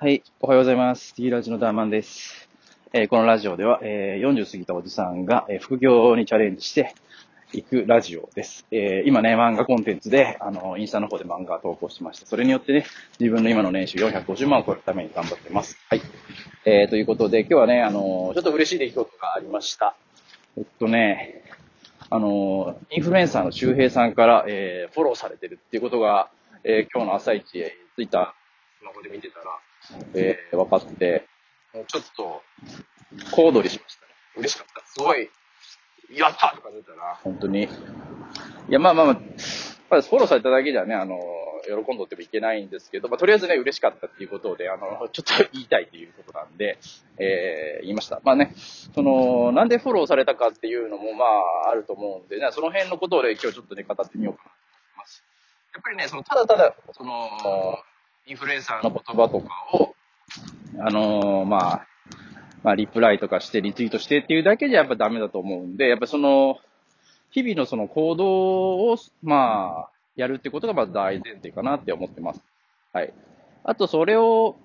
[0.00, 1.12] はい、おはようございます。
[1.14, 2.48] T ラジのダーマンです。
[2.92, 6.94] えー、このラジオでは、えー、40過ぎたおじさんが、えー、副業にチャレンジして
[7.52, 8.64] いくラジオです。
[8.70, 12.26] え、今ね、漫画コンテンツで、あの、インスタの方で漫画投稿しました。
[12.26, 12.86] それによってね、
[13.18, 15.76] 自分の今の年収450万を超えるために頑張ってます。
[15.90, 16.02] はい。
[16.64, 19.96] え、ということで、今日はね、あの、ちょっと嬉しい出来事がありました。
[20.56, 21.42] えっとね、
[22.08, 26.30] あの、インフルエンサーの周平さんから、え、フォローされてるっていうことが、
[26.62, 29.58] え、今日の朝一、ツイッター、スマホで見てたら、
[30.14, 31.26] えー、分かって、
[31.74, 32.42] もうちょっと、
[33.32, 34.12] 小躍りしましたね。
[34.36, 34.86] 嬉しかった。
[34.86, 35.30] すごい、
[36.10, 37.64] やったとか出たら、本当に。
[37.64, 37.68] い
[38.68, 39.14] や、まあまあまあ、
[39.90, 41.18] まあ、フォローされただけじゃね、あの、
[41.66, 46.78] 喜んどってもいけないんですけど、まあ、とりあえずね、嬉しかったっていうことで、あの、ちょっと言いたいっていうことなんで、
[47.18, 48.20] えー、言いました。
[48.24, 48.54] まあね、
[48.94, 51.24] その、なんでフォローされたかっていうのも、ま
[51.66, 55.24] あ、あると思うんで、ね、その辺のことで今日ちょっとね、語ってみようかなと思います。
[55.74, 57.78] やっぱりね、その、ただただ、その、
[58.28, 59.94] インフルエンサーの言葉とかを、
[60.80, 61.86] あのー、まあ、
[62.62, 66.58] まあ、リプライとかしてリツイートしてっていうだけじゃやっぱダメだと思うんで、やっぱその、
[67.30, 72.42] 日々のその行動を、まあ、やるってことがまず大前提かなって思ってます。
[72.92, 73.14] はい。
[73.64, 74.56] あと、それを、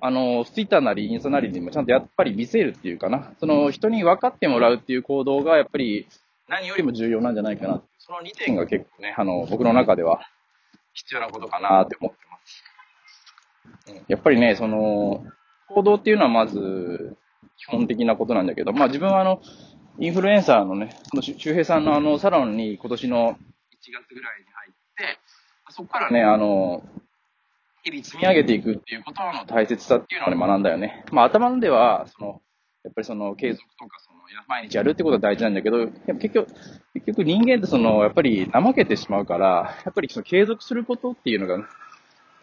[0.00, 3.32] あの、ツイッターなりインスタなりにもちゃんとやっぱり見せるっていうかな。
[3.40, 6.06] その人に分かってもらうっていう行動がやっぱり
[6.48, 7.82] 何よりも重要なんじゃないかな。
[7.98, 10.20] その2点が結構ね、あの、僕の中では
[10.92, 12.27] 必要なことかなって思って
[14.08, 15.24] やっぱりね、その、
[15.68, 17.16] 行動っていうのはまず、
[17.56, 19.40] 基本的なことなんだけど、まあ自分はあの、
[19.98, 25.18] インフルエンサーのね、その周平さんのあの、サロンに今年の1月ぐらいに入って、
[25.70, 26.82] そこからね、あの、
[27.82, 31.04] 日々積み上げていくっていうことの大切さっていうのをね、学んだよね。
[31.10, 32.42] まあ頭では、その、
[32.84, 36.46] やっぱりその継続とか、その、毎日やるってことが大事なんだけど、結局、
[36.94, 41.68] 結局人間ってその、やっぱり怠けてしまうから、やっぱりその継続することっていうのが、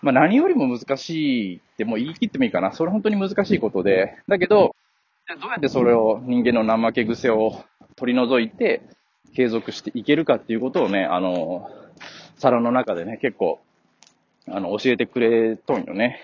[0.01, 2.71] まあ何よりも難しいってもう言い切ってもいいかな。
[2.71, 4.17] それ本当に難しいことで。
[4.27, 4.75] だけど、
[5.27, 7.63] どうやってそれを人間の怠け癖を
[7.95, 8.81] 取り除いて
[9.35, 11.69] 継続していけるかっていうことをね、あの、
[12.37, 13.59] 皿の中でね、結構、
[14.47, 16.19] あの、教えてくれとんよね。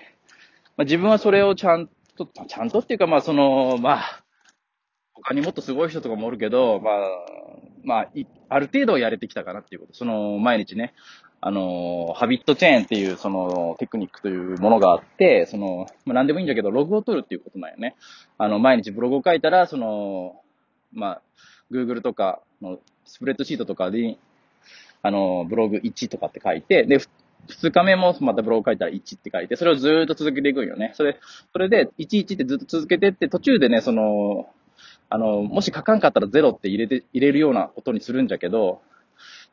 [0.76, 4.22] まあ、自分はそれをちゃんと、ちゃんとっていうか、まあその、まあ、
[5.14, 6.96] 他にもっとすごい人とかもおるけど、まあ、
[7.84, 8.10] まあ、
[8.48, 9.94] ある程度やれてきたかなっていうこと。
[9.94, 10.94] その、毎日ね、
[11.44, 17.96] あの、ハビットチェーンっていうそのテクニックというものがあって、その、まあ、何でもいいんだけど、ログを取るっていうことなんよね。
[18.38, 20.40] あの、毎日ブログを書いたら、その、
[20.92, 21.22] まあ、
[21.72, 24.18] Google とかのスプレッドシートとかで、
[25.02, 27.00] あの、ブログ1とかって書いて、で、
[27.48, 30.92] 2日目もまたブログを書いたら1って書いて、それをずっと続けていくんよね。
[30.94, 31.18] それ、
[31.52, 34.46] それで、11ってずっと続けてって、途中でね、その、
[35.10, 38.80] あの、もし書かんかったら0って入れて、入れるようなことにするんじゃけど、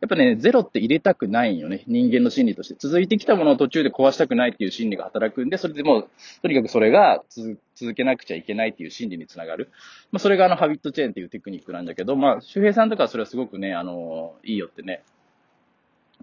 [0.02, 1.84] やっぱね、ゼロって入れたくないよね。
[1.86, 2.76] 人間の心理として。
[2.80, 6.10] 続いてきたものを途中で壊したくないっていう心理が働くんで、それでもう、
[6.42, 9.70] とにかくそれが続けなくちゃいけないっていう心理につながる。
[10.14, 15.04] まあ、それがあの、ハビットチェーンっていうテクニックなんだけど、まあ、周平さんとかはそれはすごくね、あの、いいよってね。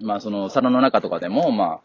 [0.01, 1.81] まあ、その、皿の中とかでも、まあ、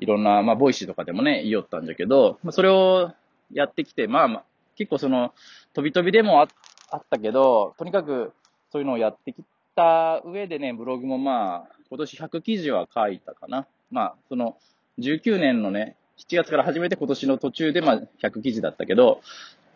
[0.00, 3.10] いろんな、まあ、 Voicy とかでもね、いいよったんだけど、まあ、それを
[3.50, 4.44] やってきて、まあ、まあ、
[4.76, 5.32] 結構その、
[5.72, 6.44] 飛び飛びでもあ
[6.96, 8.32] ったけど、とにかく、
[8.70, 9.42] そういうのをやってき
[9.72, 13.66] った上でね、ブログもまあ、今年100記事は書いたかな。
[13.90, 14.56] まあ、その、
[14.98, 19.22] 19年のね、7月から始めて今年の途中でまあ100記事だったけど、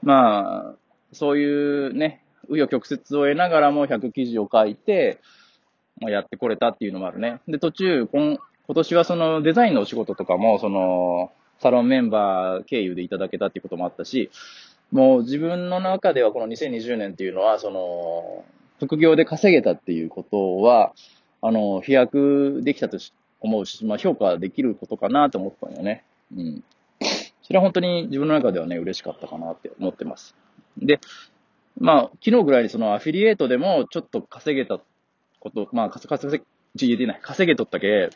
[0.02, 0.74] まあ、
[1.12, 5.18] そういうね、紆余曲折を得ながらも100記事を書いて、
[6.00, 7.40] まあ、やってこれたっていうのもあるね。
[7.48, 14.30] で、途中、今今年はそのデザインのお仕事とかも、その、サロンメンバー経由でいただけたっていうこともあったし、
[14.92, 18.44] もう自分の中ではこの2020年っていうのは、その、
[18.78, 20.92] 副業で稼げたっていうことは、
[21.42, 22.98] あの、飛躍できたと
[23.40, 26.04] 思うし、まあ評価できることかなと思ったんよね。
[26.34, 26.64] うん。
[27.42, 30.34] それは本当に自分の中ではね、嬉しかったかなって思ってます。
[30.78, 31.00] で、
[31.78, 34.80] まあ、昨日ぐらいにそのアフィリエイトでもちょっと稼げた
[35.40, 36.42] こと、まあ、稼げ、
[36.74, 38.10] 言えてない、稼げとったけ、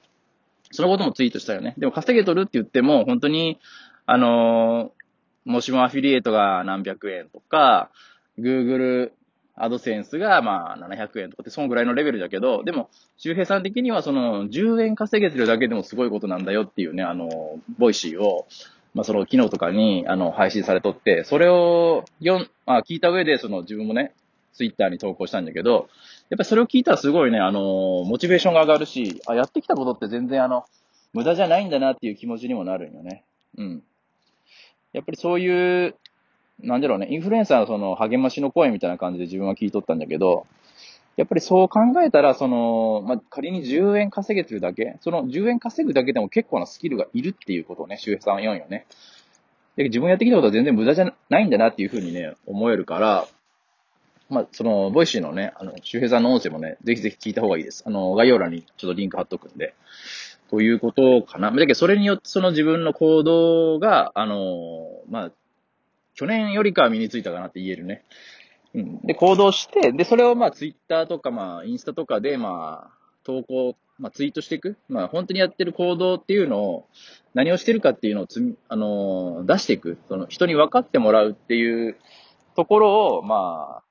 [0.73, 1.75] そのこともツイートしたよね。
[1.79, 3.59] でも稼げとるって言っても、本当に、
[4.07, 7.91] あのー、もしもアフィリエイトが何百円とか、
[8.39, 9.13] Google
[9.65, 18.47] アドセンスがまあ700円とかってそのぐらいのレベルだけど、でも、周平さん的にはその10円稼げてるだけでもすごいことなんだよっていうね、あの、 Voicy を、
[18.95, 24.15] まあその昨日とかにあの配信されとって、それを読ん、まあ聞いた上でその自分もね、
[24.53, 25.89] ツイッターに投稿したんだけど、
[26.31, 30.65] やっぱりそれを聞いたらすごいね、あの、モチベーションが上がるし、あ、やってきたことって全然あの、
[31.13, 33.25] 無駄じゃないんだなっていう気持ちにもなるんよね。
[33.57, 33.83] うん。
[34.93, 35.95] やっぱりそういう
[36.63, 40.47] なんだろうね、インフルエンサーのその励ましの声みたいな感じで自分は聞いとったんだけど、
[41.17, 48.87] やっぱりそう考えたら、その、まあ、仮に10円稼げてるだけ、その10円稼ぐだけでも結構なスキルがいるっていうことをね、周平さんは言うんよね。
[49.77, 53.27] で自分やってきたことは全然無駄じゃないんだなっていうふうにね、思えるから、
[54.31, 57.83] まあ、その、 Voicy のね、あの、周平さんの音声もね、ぜひぜひ聞いた方がいいです。
[57.85, 59.75] あの、概要欄にちょっとリンク貼っとくんで。
[60.51, 61.51] ということかな。
[61.51, 65.33] だけど、それによってその自分の行動が、あの、まあ、
[66.21, 68.05] 去年よりかは身についたかなって言えるね。
[68.75, 69.01] うん。
[69.01, 74.77] で、行動して、で、それをまあ、ツイッターとかまあ、インスタとかでまあ、投稿、まあ、ツイートしていく。
[74.91, 76.89] まあ、本当にやってる行動っていうのを、
[77.33, 79.97] 何をしてるかっていうのをつあのー、出していく。
[80.11, 81.97] その、人に分かってもらうっていう
[82.55, 83.83] ところを、まあ、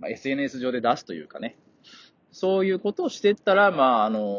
[0.00, 1.54] まあ、SNS 上で出すというかね。
[2.32, 4.38] そういうことをしていったら、まあ、あの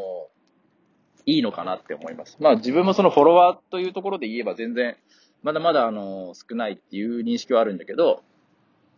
[1.24, 2.36] いいのかなって思います。
[2.40, 4.96] まあ、自分もそのフォロワーというところで言えば全然、
[5.42, 8.22] まだまだ、あの、少ないっていう認識はあるんだけど、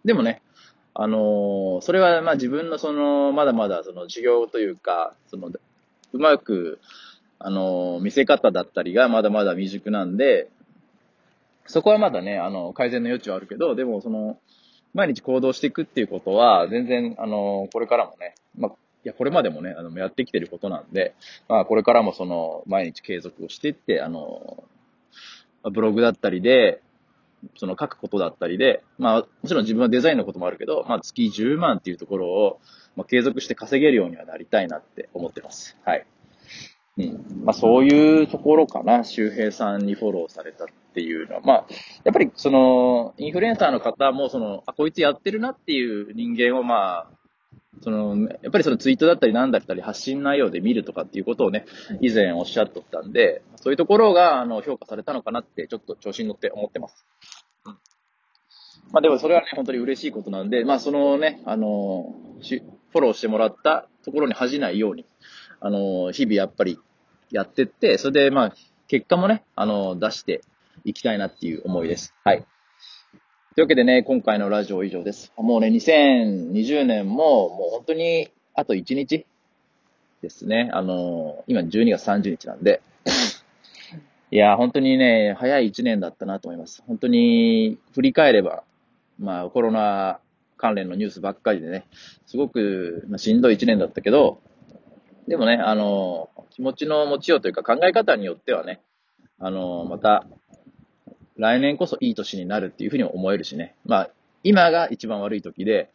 [0.05, 0.43] でもね、
[0.96, 6.79] あのそれはまあ自分のその、まだまだその授業というか、その、うまく、
[7.41, 10.49] あの見せ方だったりがまだまだ未熟なんで、
[11.67, 14.38] そこはまだね、あの、改善の余地はあるけど、でもその、
[14.93, 21.14] 毎日行動していくっていうことは、全然、あの、これからもね、まあ、いや、これまでもね、あの、やってきてることなんで、
[21.49, 24.64] まあ、これからもその、毎日継続をしていって、あの、
[25.70, 26.82] ブログだったりで、
[27.56, 32.61] その書くことだったりで、まあ、もちろん自分はデザインのこともあるけど、まあ、月10万っていうところを、
[32.96, 35.76] まあ、継続して稼げるようにはなりたいなって思ってます。
[35.84, 36.06] はい。
[36.96, 37.44] うん。
[37.44, 41.40] まあ、そういうところかな、周平さんにフォローされたっていうのは。
[41.43, 41.66] まあ、
[42.05, 47.13] やっぱりその、インフルエンサーの方も、その、あ、こいつやってるなっていう人間をまあ、
[47.84, 51.66] その、やっぱりそのツイートだったりなんだったり発信内容で見るとかっていうことをね、
[52.00, 57.04] 以前おっしゃっとったんで、そういうところが、あの、評価されたのかなって、ちょっと調子に乗って思ってます。
[57.66, 57.72] うん。
[58.90, 65.04] まあでもそれはね、本当に嬉しいことなんで、まあそのね、あの、フォローしてもらったところに恥じないように、
[65.60, 66.78] あの、日々やっぱり
[67.30, 68.54] やってって、それでまあ、
[68.88, 70.40] 結果もね、あの、出して
[70.84, 72.14] いきたいなっていう思いです。
[72.25, 72.46] はい。
[73.54, 75.32] というわけでね、今回のラジオ以上です。
[75.36, 79.26] もうね、2020年も、もう本当に、あと1日
[80.22, 80.70] ですね。
[80.72, 82.82] あの、今12月30日なんで、
[84.32, 86.82] いや、本当にね、早い1年だったなと思います。
[86.88, 88.64] 本当に、振り返れば、
[89.20, 90.18] まあ、コロナ
[90.56, 91.86] 関連のニュースばっかりでね、
[92.26, 94.40] すごく、まあ、しんどい1年だったけど、
[95.28, 98.80] でもね、あの、気持ちの持ちようというか考え方によってはね、
[99.38, 100.26] あの、また、
[101.36, 103.75] 来年こそいい年になるっていうふうに思えるしね。
[103.84, 104.10] まあ、
[104.42, 105.90] 今が一番悪い時で、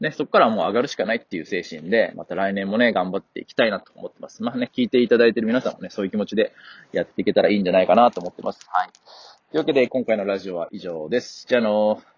[0.00, 4.42] ね、そこからもう上がるしかないっていう精神で、また来年もね、頑張っていきたいなと思ってます。
[4.42, 6.52] まあね、聞いていただいてる皆さんもね、そういう気持ちで
[6.92, 8.66] やっていけたらいいんじゃないかなと思ってます。
[8.68, 8.88] はい。
[9.50, 11.46] というわけで、今回のラジオは以上です。
[11.48, 12.14] じゃあのー